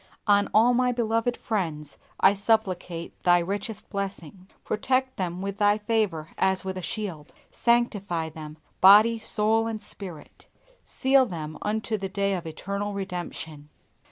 [0.25, 4.47] On all my beloved friends I supplicate Thy richest blessing.
[4.63, 7.33] Protect them with Thy favor as with a shield.
[7.51, 10.47] Sanctify them, body, soul, and spirit.
[10.85, 13.69] Seal them unto the day of eternal redemption.